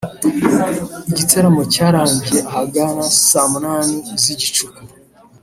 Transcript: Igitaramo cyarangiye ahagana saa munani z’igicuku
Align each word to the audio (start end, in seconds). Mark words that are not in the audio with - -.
Igitaramo 1.11 1.61
cyarangiye 1.73 2.39
ahagana 2.49 3.03
saa 3.27 3.49
munani 3.51 3.97
z’igicuku 4.21 4.81